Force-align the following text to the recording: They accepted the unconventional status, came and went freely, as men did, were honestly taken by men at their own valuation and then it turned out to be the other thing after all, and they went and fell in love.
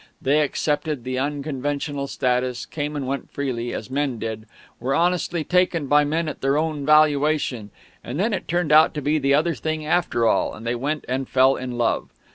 They 0.19 0.39
accepted 0.41 1.03
the 1.03 1.19
unconventional 1.19 2.07
status, 2.07 2.65
came 2.65 2.95
and 2.95 3.05
went 3.05 3.29
freely, 3.29 3.71
as 3.71 3.91
men 3.91 4.17
did, 4.17 4.47
were 4.79 4.95
honestly 4.95 5.43
taken 5.43 5.85
by 5.85 6.05
men 6.05 6.27
at 6.27 6.41
their 6.41 6.57
own 6.57 6.87
valuation 6.87 7.69
and 8.03 8.19
then 8.19 8.33
it 8.33 8.47
turned 8.47 8.71
out 8.71 8.95
to 8.95 9.01
be 9.03 9.19
the 9.19 9.35
other 9.35 9.53
thing 9.53 9.85
after 9.85 10.25
all, 10.27 10.55
and 10.55 10.65
they 10.65 10.73
went 10.73 11.05
and 11.07 11.29
fell 11.29 11.55
in 11.55 11.77
love. 11.77 12.09